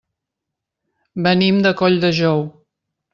[1.27, 2.43] Venim de Colldejou.